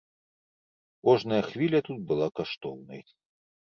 Кожная 1.03 1.39
хвіля 1.49 1.79
тут 1.91 1.97
была 2.13 2.27
каштоўнай. 2.41 3.01